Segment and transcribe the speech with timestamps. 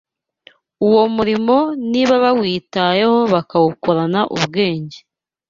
[0.85, 1.57] uwo murimo
[1.91, 4.97] niba bawitayeho bakawukorana ubwenge